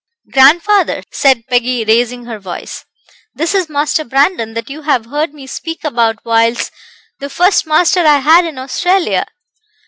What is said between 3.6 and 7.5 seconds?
Master Brandon that you have heard me speak about whiles the